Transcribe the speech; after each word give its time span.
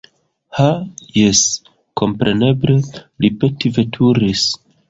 Ha 0.59 0.69
jes, 1.17 1.43
kompreneble, 2.03 2.79
li 3.25 3.33
petveturis! 3.45 4.49